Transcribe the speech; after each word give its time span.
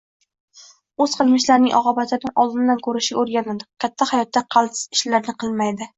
o‘z 1.05 1.17
qilmishlarining 1.19 1.75
oqibatini 1.81 2.33
oldindan 2.45 2.81
ko‘rishga 2.89 3.21
o‘rganadi– 3.25 3.69
katta 3.85 4.09
hayotida 4.13 4.45
qaltis 4.57 4.85
ishlarni 4.99 5.37
qilmaydi; 5.45 5.89